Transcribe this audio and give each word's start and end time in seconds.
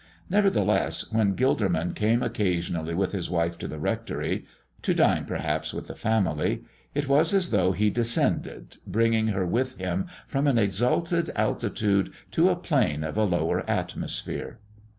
Nevertheless, 0.31 1.11
when 1.11 1.35
Gilderman 1.35 1.93
came 1.93 2.23
occasionally 2.23 2.95
with 2.95 3.11
his 3.11 3.29
wife 3.29 3.55
to 3.59 3.67
the 3.67 3.77
rectory 3.77 4.45
to 4.81 4.95
dine, 4.95 5.25
perhaps, 5.25 5.75
with 5.75 5.85
the 5.85 5.93
family 5.95 6.63
it 6.95 7.07
was 7.07 7.35
as 7.35 7.51
though 7.51 7.71
he 7.71 7.91
descended, 7.91 8.77
bringing 8.87 9.27
her 9.27 9.45
with 9.45 9.77
him, 9.77 10.07
from 10.25 10.47
an 10.47 10.57
exalted 10.57 11.29
altitude 11.35 12.11
to 12.31 12.49
a 12.49 12.55
plane 12.55 13.03
of 13.03 13.15
a 13.15 13.25
lower 13.25 13.63
atmosphere. 13.69 14.57